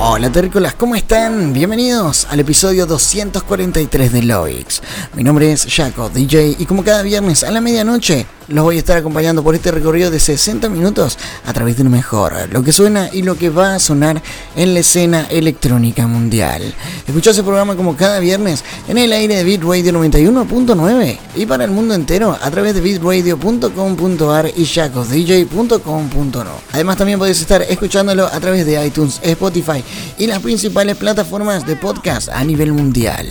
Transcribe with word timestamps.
Hola 0.00 0.30
terrícolas, 0.30 0.74
¿cómo 0.74 0.94
están? 0.94 1.52
Bienvenidos 1.52 2.28
al 2.30 2.38
episodio 2.38 2.86
243 2.86 4.12
de 4.12 4.22
Loix. 4.22 4.80
Mi 5.14 5.24
nombre 5.24 5.50
es 5.50 5.66
Jaco, 5.68 6.08
DJ, 6.08 6.54
y 6.56 6.66
como 6.66 6.84
cada 6.84 7.02
viernes 7.02 7.42
a 7.42 7.50
la 7.50 7.60
medianoche 7.60 8.24
los 8.48 8.64
voy 8.64 8.76
a 8.76 8.78
estar 8.78 8.96
acompañando 8.96 9.42
por 9.42 9.54
este 9.54 9.70
recorrido 9.70 10.10
de 10.10 10.18
60 10.18 10.68
minutos 10.70 11.18
a 11.44 11.52
través 11.52 11.76
de 11.76 11.84
lo 11.84 11.90
mejor, 11.90 12.34
lo 12.50 12.62
que 12.62 12.72
suena 12.72 13.10
y 13.12 13.22
lo 13.22 13.36
que 13.36 13.50
va 13.50 13.74
a 13.74 13.78
sonar 13.78 14.22
en 14.56 14.74
la 14.74 14.80
escena 14.80 15.26
electrónica 15.30 16.06
mundial. 16.06 16.74
Escuchá 17.06 17.32
ese 17.32 17.42
programa 17.42 17.76
como 17.76 17.94
cada 17.96 18.18
viernes 18.20 18.64
en 18.88 18.96
el 18.96 19.12
aire 19.12 19.36
de 19.36 19.44
Beat 19.44 19.62
Radio 19.62 19.92
91.9 19.92 21.18
y 21.36 21.46
para 21.46 21.64
el 21.64 21.70
mundo 21.70 21.94
entero 21.94 22.36
a 22.40 22.50
través 22.50 22.74
de 22.74 22.80
beatradio.com.ar 22.80 24.50
y 24.56 24.64
jacosdj.com.no. 24.64 26.50
Además 26.72 26.96
también 26.96 27.18
podés 27.18 27.40
estar 27.40 27.60
escuchándolo 27.62 28.26
a 28.26 28.40
través 28.40 28.64
de 28.64 28.84
iTunes, 28.86 29.20
Spotify 29.22 29.84
y 30.16 30.26
las 30.26 30.40
principales 30.40 30.96
plataformas 30.96 31.66
de 31.66 31.76
podcast 31.76 32.30
a 32.30 32.42
nivel 32.44 32.72
mundial. 32.72 33.26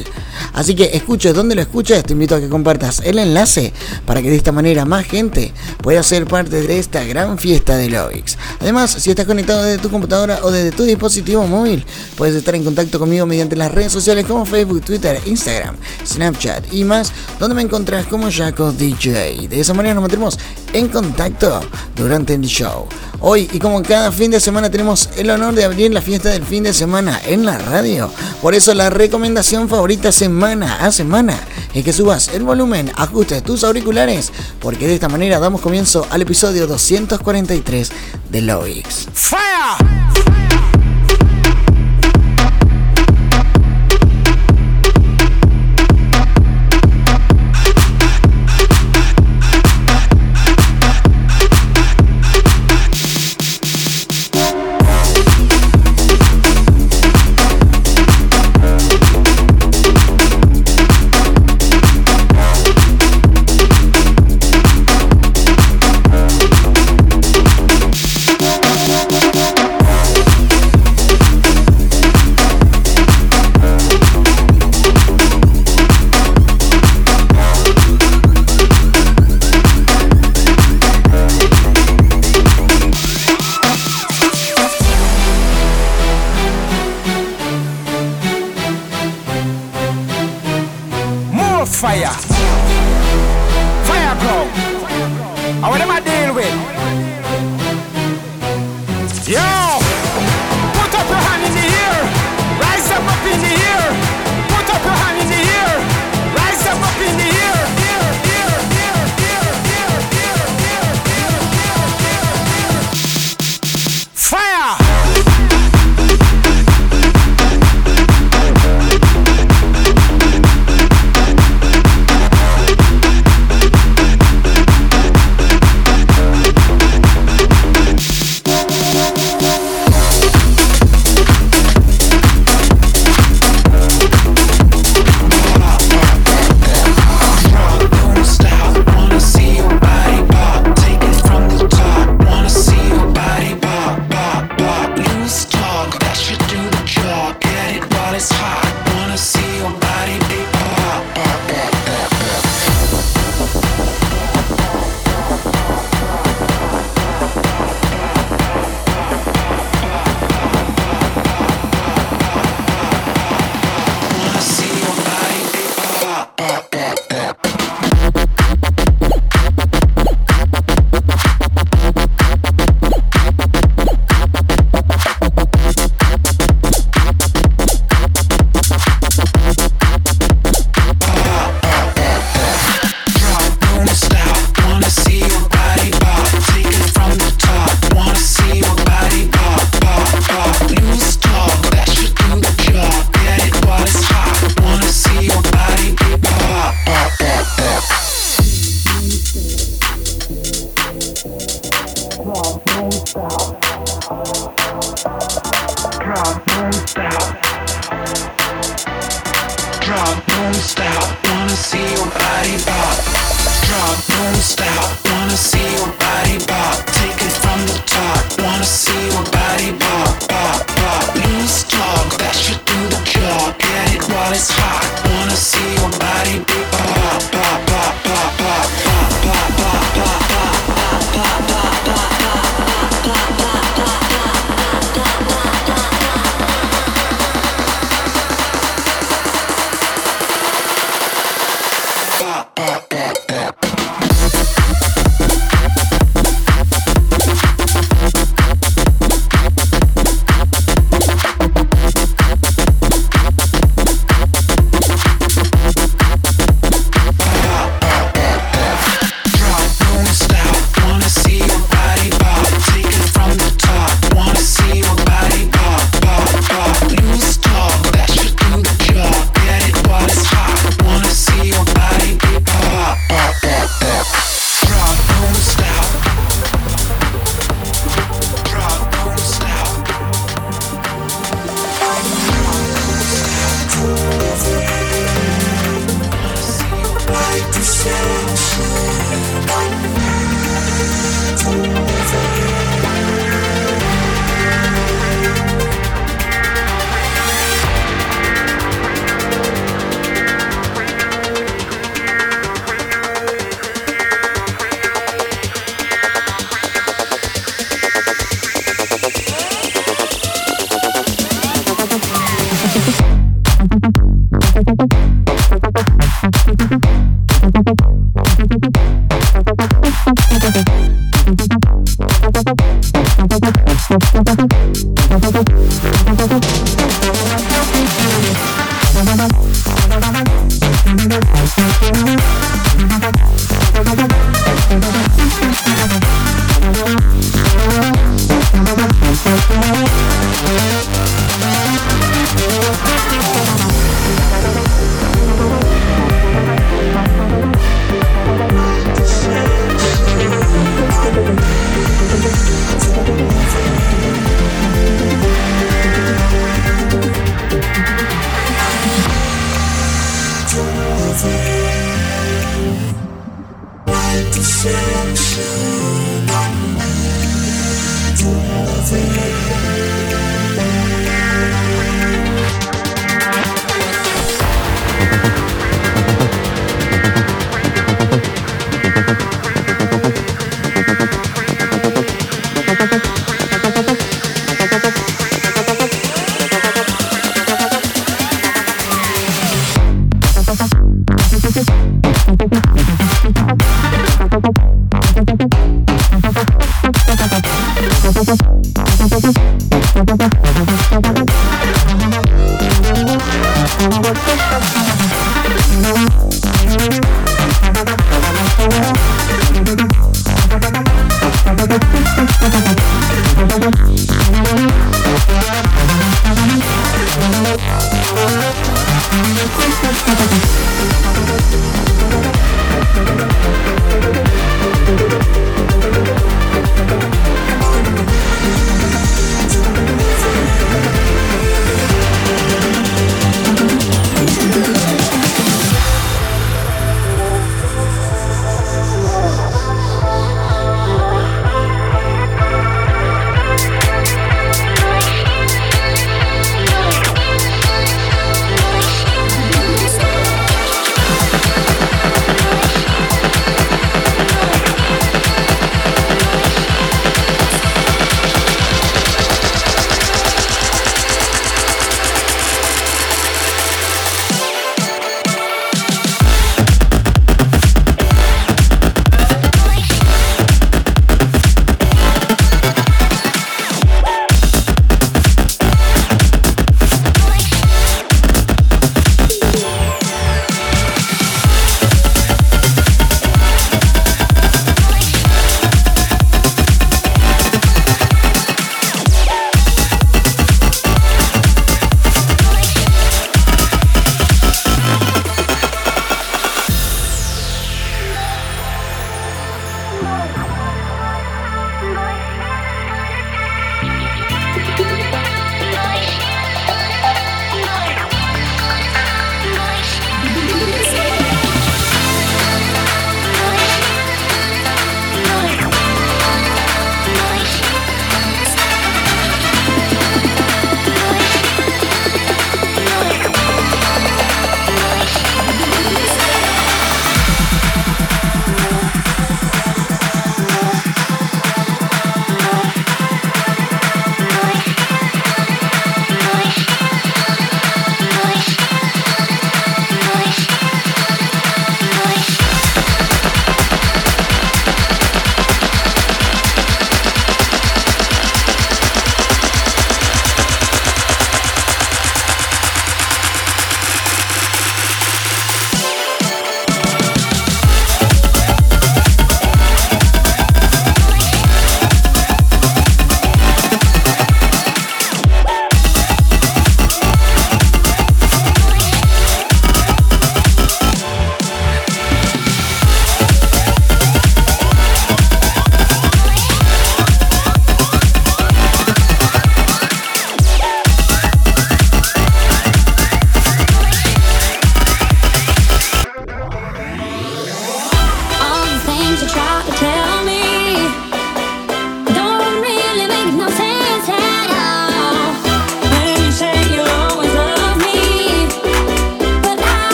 Así 0.54 0.76
que 0.76 0.92
escuches 0.94 1.34
donde 1.34 1.56
lo 1.56 1.62
escuches, 1.62 2.04
te 2.04 2.14
invito 2.14 2.36
a 2.36 2.40
que 2.40 2.50
compartas 2.50 3.02
el 3.04 3.18
enlace 3.18 3.74
para 4.06 4.22
que 4.22 4.30
de 4.30 4.36
esta 4.36 4.52
manera 4.52 4.86
más 4.86 5.07
gente 5.08 5.54
pueda 5.82 6.04
ser 6.04 6.26
parte 6.26 6.62
de 6.62 6.80
esta 6.80 7.04
gran 7.04 7.38
fiesta 7.38 7.76
de 7.78 7.90
Loix. 7.90 8.38
Además, 8.60 8.92
si 8.92 9.10
estás 9.10 9.26
conectado 9.26 9.64
desde 9.64 9.82
tu 9.82 9.90
computadora 9.90 10.40
o 10.44 10.52
desde 10.52 10.72
tu 10.72 10.84
dispositivo 10.84 11.48
móvil, 11.48 11.86
puedes 12.16 12.36
estar 12.36 12.54
en 12.56 12.64
contacto 12.64 13.00
conmigo 13.00 13.26
mediante 13.26 13.56
las 13.56 13.72
redes 13.72 13.92
sociales 13.92 14.26
como 14.26 14.46
Facebook, 14.46 14.82
Twitter, 14.82 15.20
Instagram, 15.26 15.76
Snapchat 16.06 16.74
y 16.74 16.84
más, 16.84 17.12
donde 17.40 17.56
me 17.56 17.62
encontrás 17.62 18.06
como 18.06 18.32
Jaco 18.32 18.72
DJ. 18.72 19.48
De 19.48 19.60
esa 19.60 19.74
manera 19.74 19.96
nos 19.96 20.02
mantendremos 20.02 20.38
en 20.74 20.88
contacto 20.90 21.62
durante 21.96 22.34
el 22.34 22.42
show. 22.42 22.88
Hoy 23.20 23.50
y 23.52 23.60
como 23.60 23.82
cada 23.82 24.12
fin 24.12 24.30
de 24.30 24.40
semana 24.40 24.70
tenemos 24.70 25.10
el 25.18 25.30
honor 25.32 25.56
de 25.56 25.66
abrir 25.66 25.92
la 25.92 26.02
fiesta 26.02 26.30
del 26.30 26.44
fin 26.44 26.64
de 26.64 26.74
semana 26.74 27.20
en 27.26 27.46
la 27.46 27.58
radio. 27.58 28.12
Por 28.42 28.54
eso 28.54 28.74
la 28.74 28.90
recomendación 28.90 29.68
favorita 29.68 30.12
semana 30.12 30.78
a 30.86 30.92
semana 30.92 31.40
es 31.74 31.84
que 31.84 31.94
subas 31.94 32.28
el 32.30 32.44
volumen, 32.44 32.92
ajustes 32.96 33.44
tus 33.44 33.64
auriculares, 33.64 34.32
porque 34.60 34.88
de 34.88 34.96
esta 34.96 35.10
manera 35.10 35.40
damos 35.40 35.62
comienzo 35.62 36.06
al 36.12 36.22
episodio 36.22 36.68
243 36.68 37.92
de 38.30 38.42
Loix. 38.42 39.08
More 39.32 40.77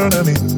front 0.00 0.26
me. 0.26 0.49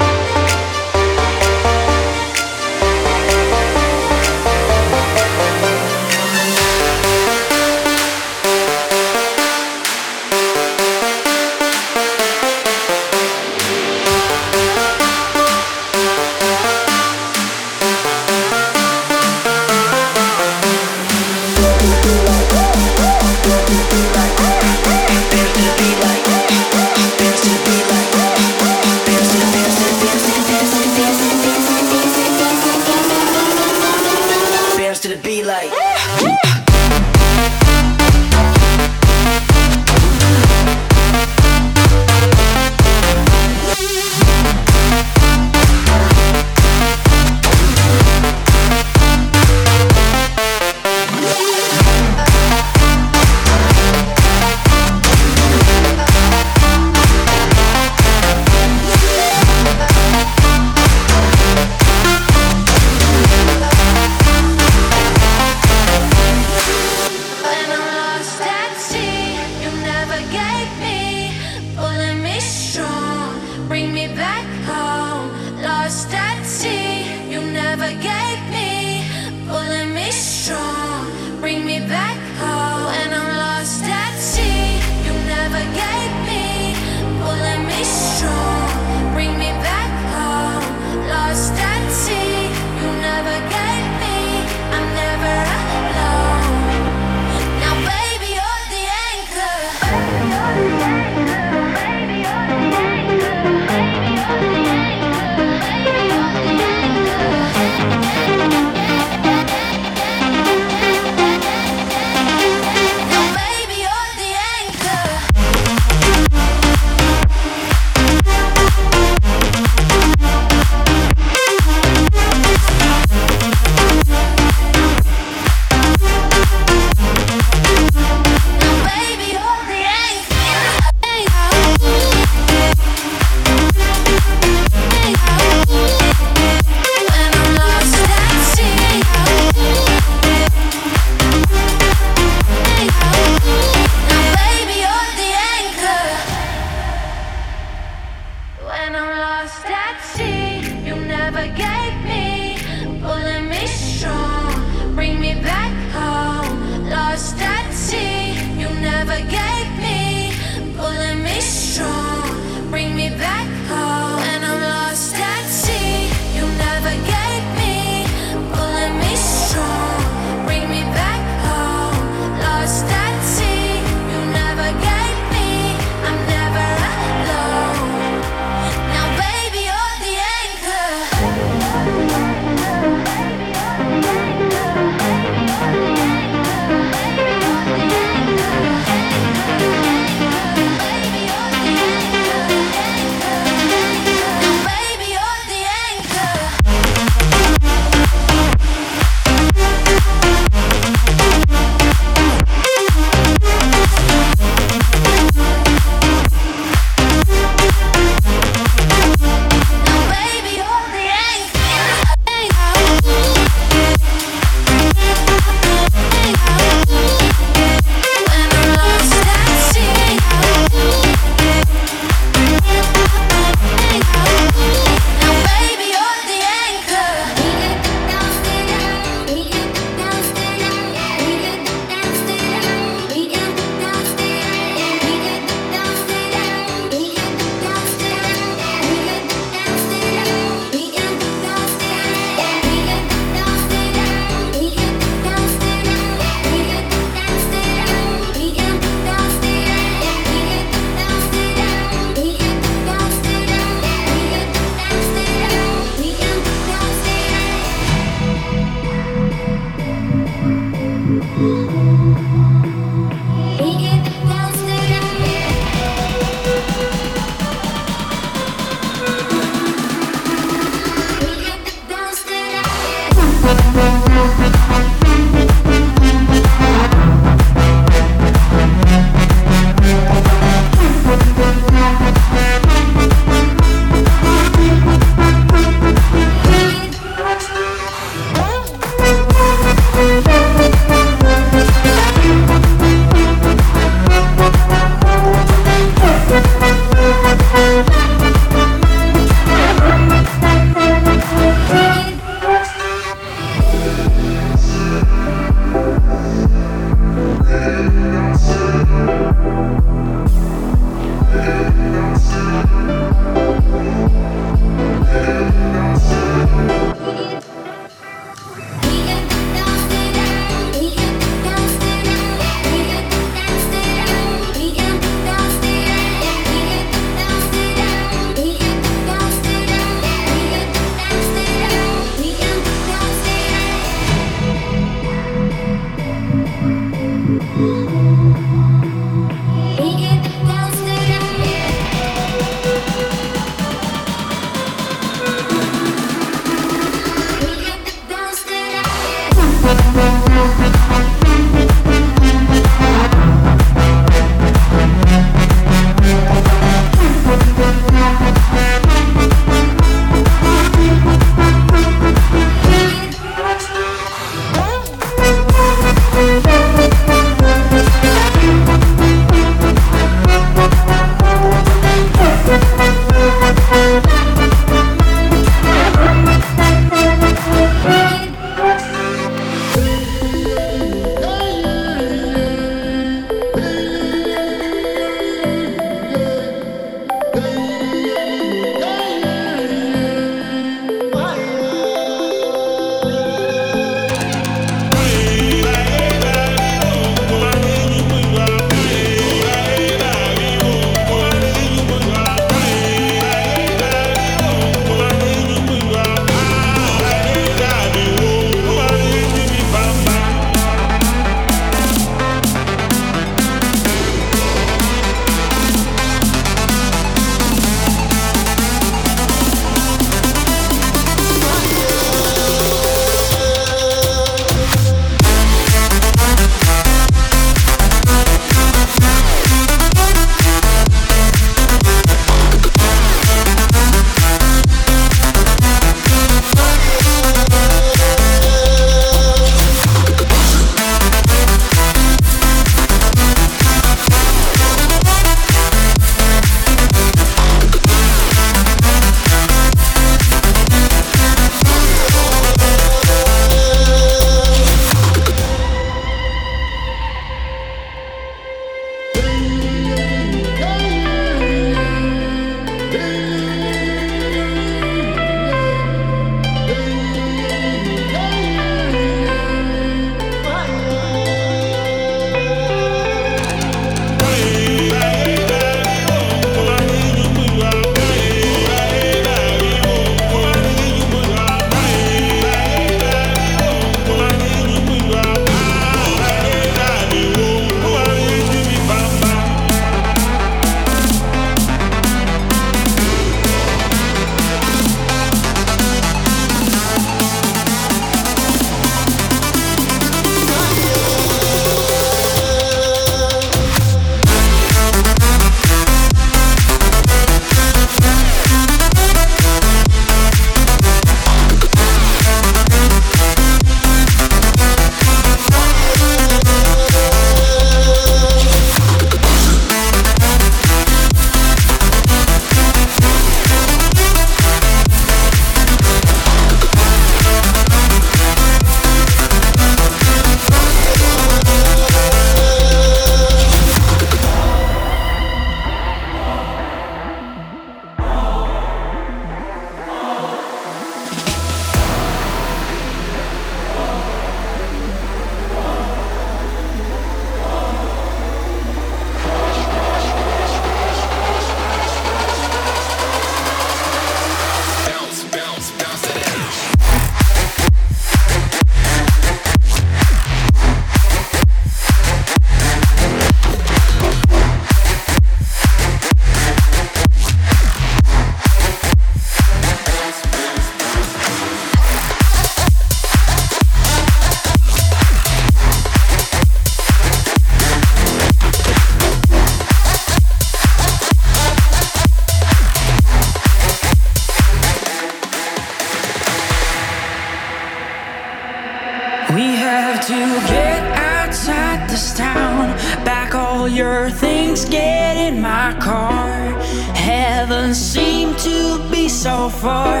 Far. 599.48 600.00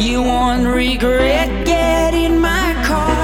You 0.00 0.22
won't 0.22 0.66
regret, 0.66 1.66
getting 1.66 2.40
my 2.40 2.74
car. 2.84 3.16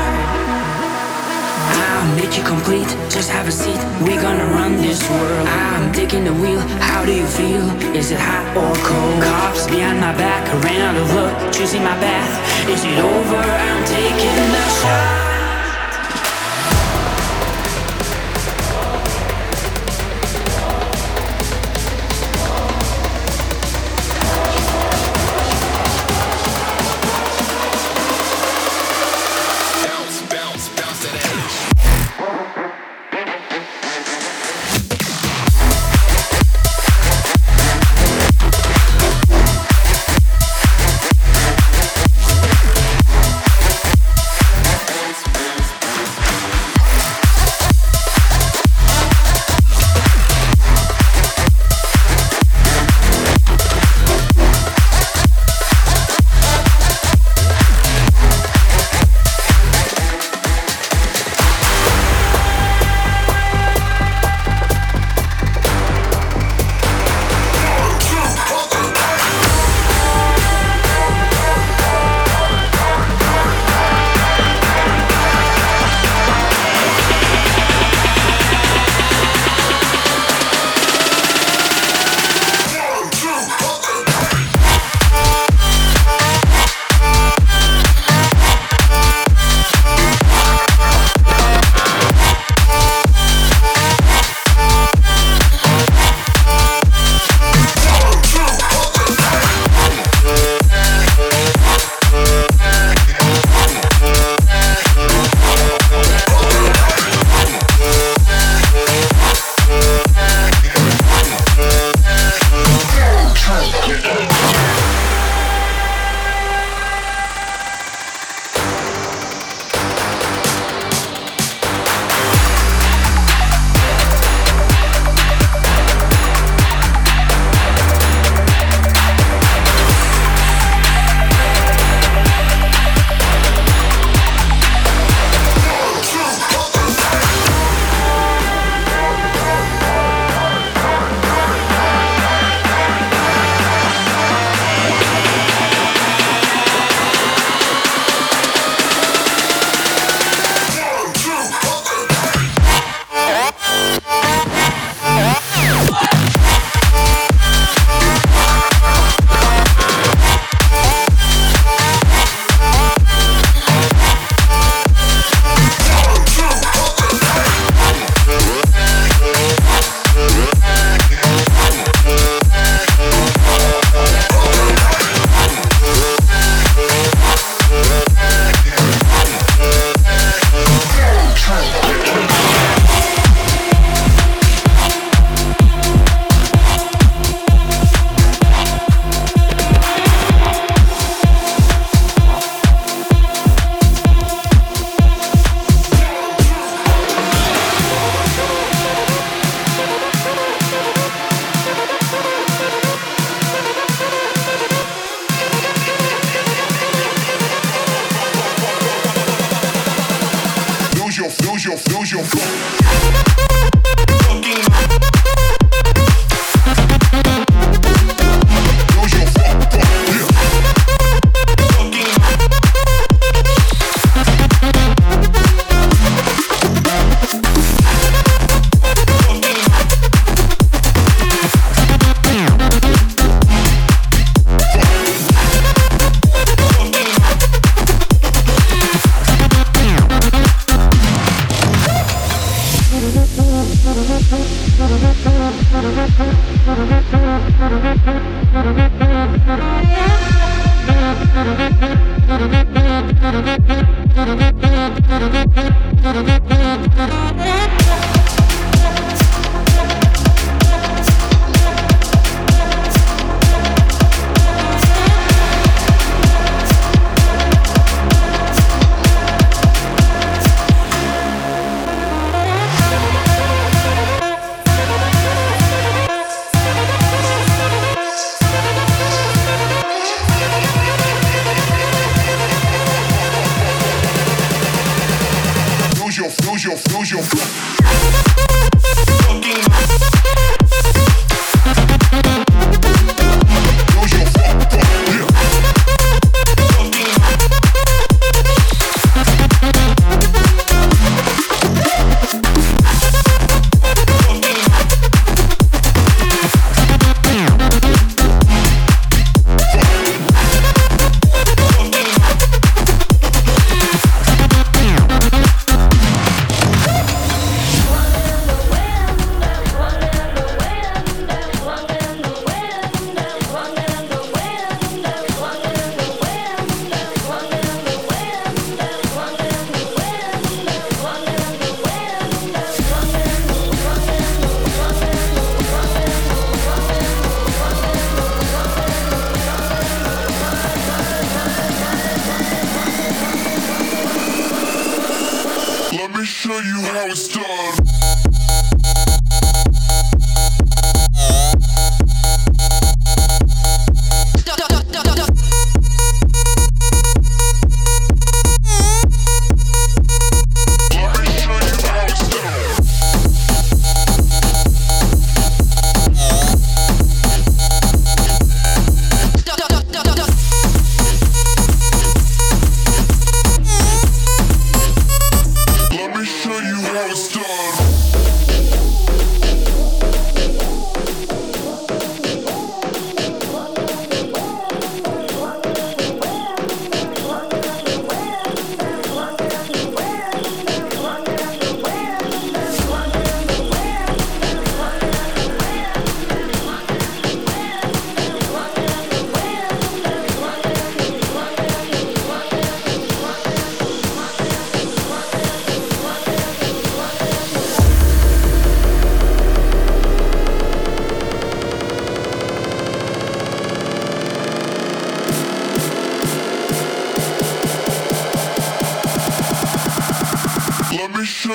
I'll 1.81 2.17
make 2.17 2.37
you 2.37 2.45
complete, 2.45 2.89
just 3.11 3.31
have 3.31 3.49
a 3.49 3.53
seat. 3.53 3.81
We're 4.03 4.21
gonna 4.21 4.47
run 4.47 4.77
this 4.77 5.09
world. 5.11 5.49
I'm 5.49 5.93
taking 5.93 6.25
the 6.25 6.35
wheel, 6.35 6.61
how 6.81 7.05
do 7.05 7.13
you 7.13 7.27
feel? 7.27 7.65
Is 7.95 8.11
it 8.11 8.21
hot 8.21 8.47
or 8.57 8.75
cold? 8.87 9.23
Cops 9.23 9.67
behind 9.67 10.01
my 10.01 10.15
back, 10.17 10.49
I 10.49 10.59
ran 10.61 10.81
out 10.81 10.97
of 11.03 11.15
luck, 11.15 11.53
choosing 11.53 11.83
my 11.83 11.97
path. 11.97 12.69
Is 12.69 12.85
it 12.85 12.99
over? 12.99 13.37
I'm 13.37 13.85
taking 13.85 14.37
the 14.55 14.65
shot. 14.81 15.28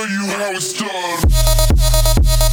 You 0.07 0.27
how 0.27 0.51
it's 0.51 0.73
done. 0.73 2.52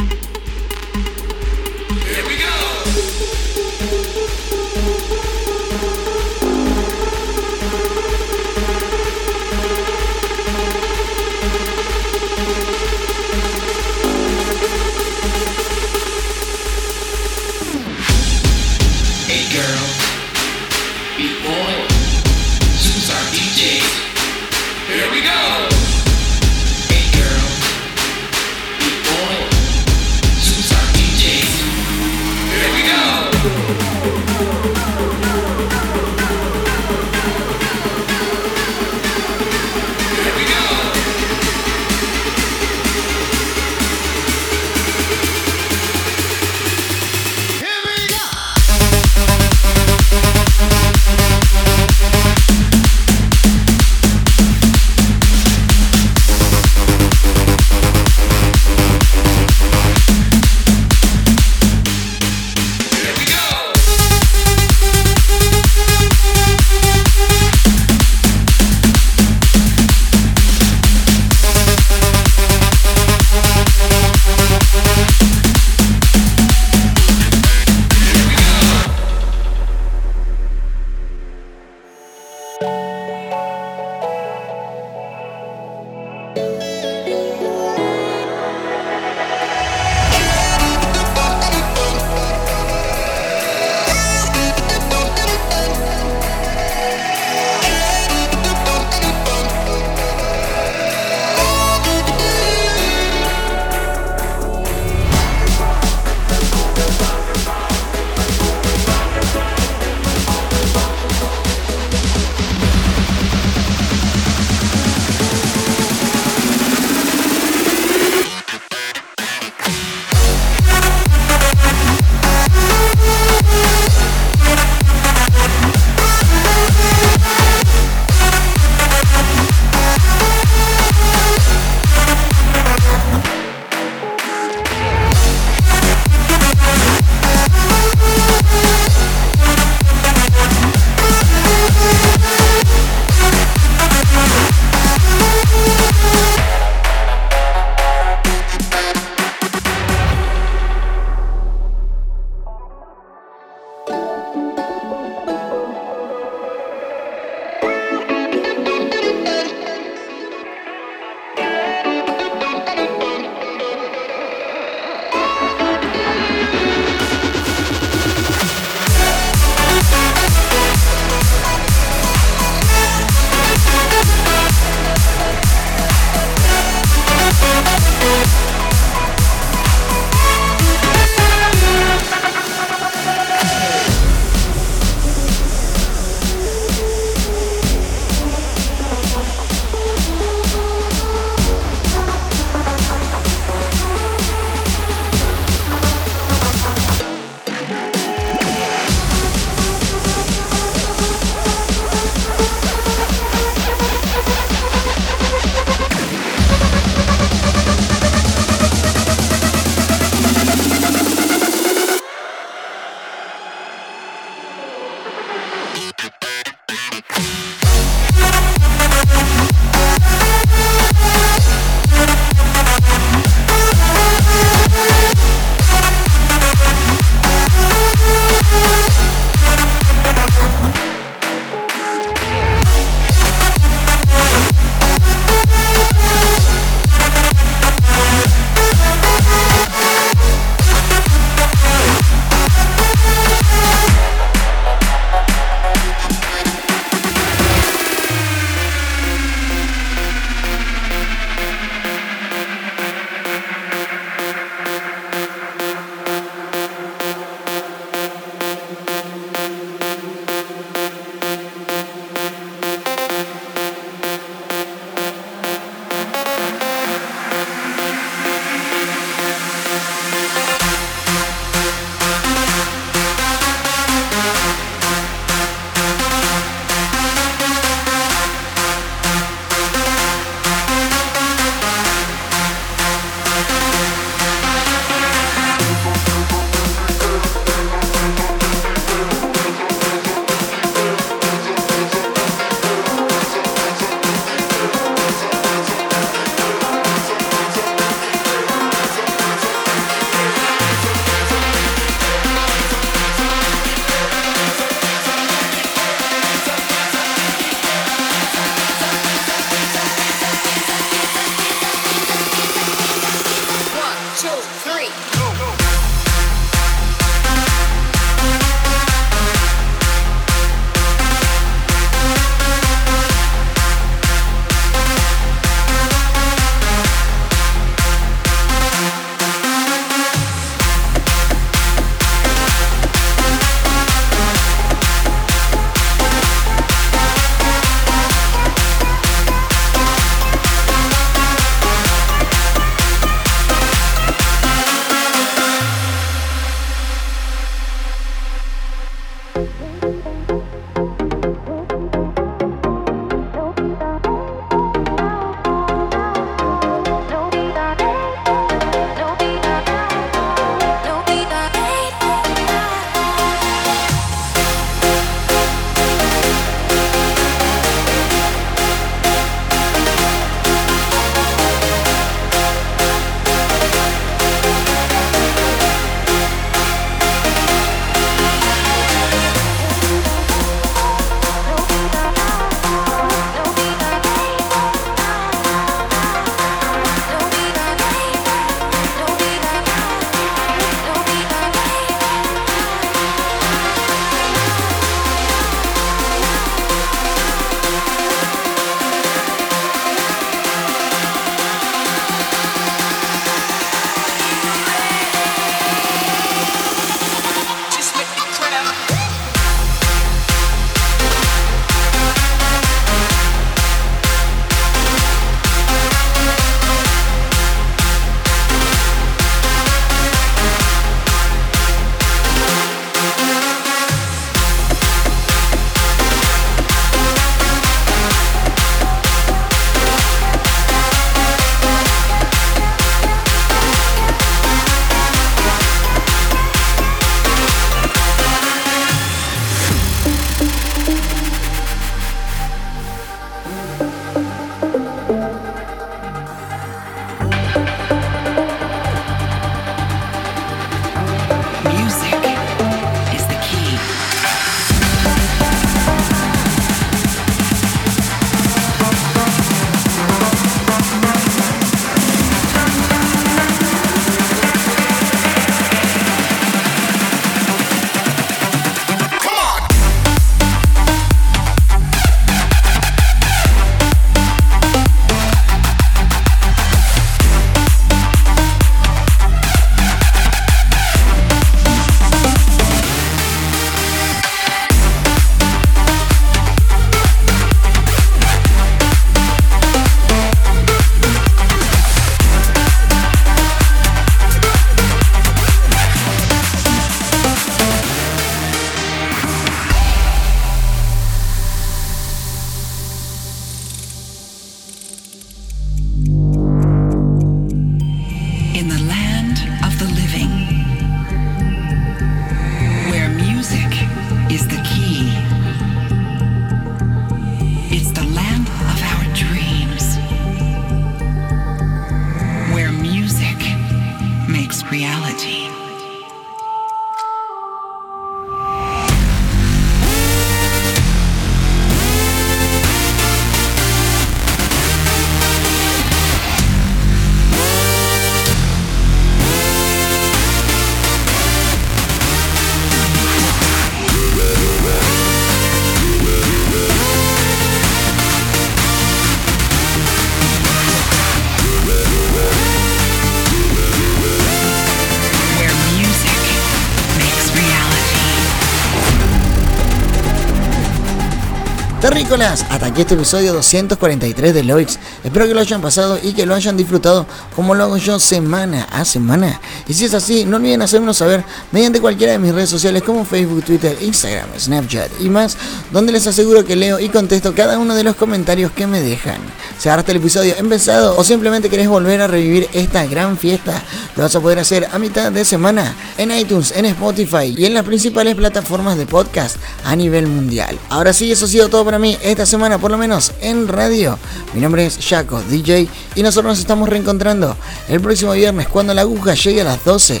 Terrícolas, 561.92 562.46
hasta 562.48 562.68
aquí 562.68 562.80
este 562.80 562.94
episodio 562.94 563.34
243 563.34 564.32
de 564.32 564.44
Loix. 564.44 564.78
Espero 565.04 565.26
que 565.26 565.34
lo 565.34 565.40
hayan 565.40 565.60
pasado 565.60 565.98
y 566.02 566.14
que 566.14 566.24
lo 566.24 566.34
hayan 566.34 566.56
disfrutado 566.56 567.04
como 567.36 567.54
lo 567.54 567.64
hago 567.64 567.76
yo 567.76 567.98
semana 567.98 568.66
a 568.72 568.86
semana. 568.86 569.42
Y 569.68 569.74
si 569.74 569.84
es 569.84 569.92
así, 569.92 570.24
no 570.24 570.38
olviden 570.38 570.62
hacérmelo 570.62 570.94
saber 570.94 571.22
mediante 571.50 571.82
cualquiera 571.82 572.14
de 572.14 572.18
mis 572.18 572.32
redes 572.32 572.48
sociales 572.48 572.82
como 572.82 573.04
Facebook, 573.04 573.44
Twitter, 573.44 573.76
Instagram, 573.82 574.26
Snapchat 574.38 574.90
y 575.02 575.10
más, 575.10 575.36
donde 575.70 575.92
les 575.92 576.06
aseguro 576.06 576.46
que 576.46 576.56
leo 576.56 576.80
y 576.80 576.88
contesto 576.88 577.34
cada 577.34 577.58
uno 577.58 577.74
de 577.74 577.84
los 577.84 577.94
comentarios 577.94 578.52
que 578.52 578.66
me 578.66 578.80
dejan. 578.80 579.18
Si 579.58 579.68
ahora 579.68 579.84
el 579.86 579.96
episodio 579.98 580.34
empezado 580.38 580.96
o 580.96 581.04
simplemente 581.04 581.50
querés 581.50 581.68
volver 581.68 582.00
a 582.00 582.06
revivir 582.06 582.48
esta 582.54 582.86
gran 582.86 583.18
fiesta, 583.18 583.62
lo 583.96 584.04
vas 584.04 584.16
a 584.16 584.20
poder 584.20 584.38
hacer 584.38 584.66
a 584.72 584.78
mitad 584.78 585.12
de 585.12 585.26
semana 585.26 585.74
en 585.98 586.10
iTunes, 586.10 586.54
en 586.56 586.64
Spotify 586.64 587.34
y 587.36 587.44
en 587.44 587.52
las 587.52 587.64
principales 587.64 588.14
plataformas 588.14 588.78
de 588.78 588.86
podcast 588.86 589.36
a 589.62 589.76
nivel 589.76 590.06
mundial. 590.06 590.58
Ahora 590.70 590.94
sí, 590.94 591.12
eso 591.12 591.26
ha 591.26 591.28
sido 591.28 591.50
todo 591.50 591.66
para 591.66 591.78
mí 591.78 591.81
esta 591.84 592.26
semana, 592.26 592.58
por 592.58 592.70
lo 592.70 592.78
menos 592.78 593.12
en 593.20 593.48
radio. 593.48 593.98
Mi 594.34 594.40
nombre 594.40 594.66
es 594.66 594.78
Jaco, 594.80 595.20
DJ, 595.28 595.68
y 595.94 596.02
nosotros 596.02 596.32
nos 596.32 596.38
estamos 596.38 596.68
reencontrando 596.68 597.36
el 597.68 597.80
próximo 597.80 598.12
viernes 598.12 598.48
cuando 598.48 598.72
la 598.72 598.82
aguja 598.82 599.14
llegue 599.14 599.40
a 599.40 599.44
las 599.44 599.64
12 599.64 600.00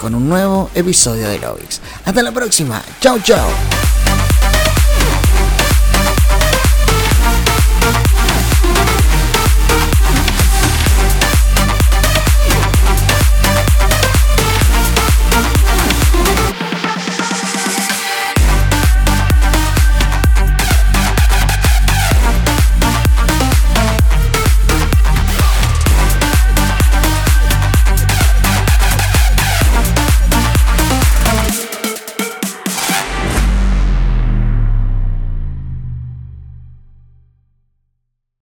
con 0.00 0.14
un 0.14 0.28
nuevo 0.28 0.70
episodio 0.74 1.28
de 1.28 1.38
Lovix. 1.38 1.80
Hasta 2.04 2.22
la 2.22 2.32
próxima. 2.32 2.82
Chau, 3.00 3.20
chau. 3.20 3.48